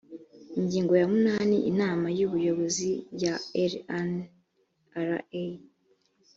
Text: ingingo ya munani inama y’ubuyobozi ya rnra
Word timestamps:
ingingo 0.59 0.93
ya 1.01 1.05
munani 1.11 1.57
inama 1.71 2.07
y’ubuyobozi 2.17 2.89
ya 3.21 3.35
rnra 3.71 5.19